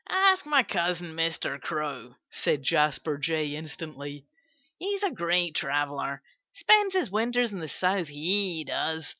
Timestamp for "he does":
8.07-9.07